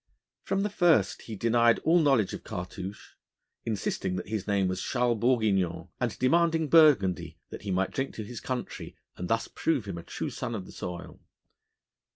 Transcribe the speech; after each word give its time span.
From 0.41 0.63
the 0.63 0.71
first 0.71 1.21
he 1.21 1.35
denied 1.35 1.77
all 1.83 1.99
knowledge 1.99 2.33
of 2.33 2.43
Cartouche, 2.43 3.09
insisting 3.65 4.15
that 4.15 4.29
his 4.29 4.47
name 4.47 4.67
was 4.67 4.81
Charles 4.81 5.19
Bourguignon, 5.19 5.89
and 5.99 6.17
demanding 6.17 6.69
burgundy, 6.69 7.37
that 7.51 7.61
he 7.61 7.69
might 7.69 7.91
drink 7.91 8.15
to 8.15 8.23
his 8.23 8.39
country 8.39 8.97
and 9.15 9.27
thus 9.27 9.47
prove 9.47 9.85
him 9.85 9.99
a 9.99 10.03
true 10.03 10.31
son 10.31 10.55
of 10.55 10.65
the 10.65 10.71
soil. 10.71 11.19